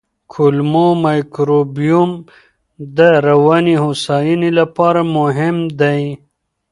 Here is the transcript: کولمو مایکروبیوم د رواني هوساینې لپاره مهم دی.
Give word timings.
کولمو 0.33 0.87
مایکروبیوم 1.05 2.11
د 2.97 2.99
رواني 3.27 3.75
هوساینې 3.83 4.51
لپاره 4.59 5.01
مهم 5.17 5.57
دی. 5.81 6.01